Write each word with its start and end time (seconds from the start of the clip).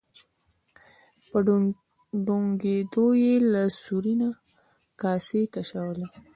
په 1.29 1.37
ډونګیدو 2.25 3.05
یې 3.23 3.35
له 3.51 3.63
سوري 3.83 4.13
نه 4.21 4.29
کاسې 5.01 5.41
کشولې. 5.53 6.07